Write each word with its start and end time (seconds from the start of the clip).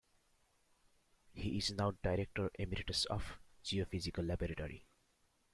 He 1.35 1.59
is 1.59 1.73
now 1.73 1.91
Director 2.01 2.49
Emeritus 2.57 3.05
of 3.05 3.37
the 3.63 3.85
Geophysical 3.85 4.25
Laboratory. 4.27 4.83